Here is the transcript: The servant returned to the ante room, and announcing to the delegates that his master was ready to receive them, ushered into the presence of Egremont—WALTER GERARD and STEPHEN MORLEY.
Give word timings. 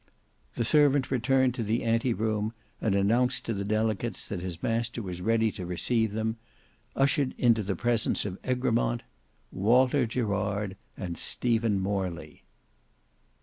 The 0.55 0.65
servant 0.65 1.11
returned 1.11 1.53
to 1.53 1.63
the 1.63 1.83
ante 1.83 2.11
room, 2.11 2.53
and 2.81 2.95
announcing 2.95 3.43
to 3.45 3.53
the 3.53 3.63
delegates 3.63 4.27
that 4.29 4.41
his 4.41 4.63
master 4.63 4.99
was 4.99 5.21
ready 5.21 5.51
to 5.51 5.63
receive 5.63 6.13
them, 6.13 6.37
ushered 6.95 7.35
into 7.37 7.61
the 7.61 7.75
presence 7.75 8.25
of 8.25 8.39
Egremont—WALTER 8.43 10.07
GERARD 10.07 10.75
and 10.97 11.19
STEPHEN 11.19 11.79
MORLEY. 11.81 12.41